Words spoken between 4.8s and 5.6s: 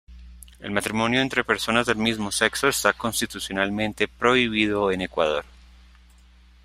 en Ecuador.